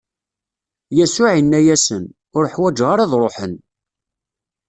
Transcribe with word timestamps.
Yasuɛ 0.97 1.31
inna-asen: 1.39 2.03
Ur 2.37 2.45
ḥwaǧen 2.53 2.87
ara 2.93 3.03
ad 3.05 3.13
ṛuḥen. 3.23 3.53